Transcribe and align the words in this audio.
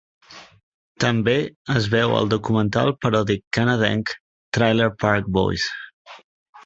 També 1.03 1.35
es 1.73 1.89
veu 1.95 2.15
al 2.21 2.31
documental 2.33 2.91
paròdic 3.05 3.45
canadenc 3.59 4.15
"Trailer 4.59 4.89
Park 5.05 5.31
Boys". 5.37 5.69